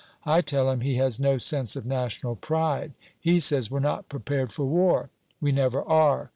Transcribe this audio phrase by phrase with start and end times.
[0.25, 2.93] I tell him, he has no sense of national pride.
[3.19, 6.29] He says, we're not prepared for war: We never are!